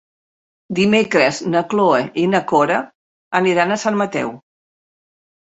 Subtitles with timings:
[0.77, 2.79] Dimecres na Cloè i na Cora
[3.43, 4.35] aniran a Sant Mateu.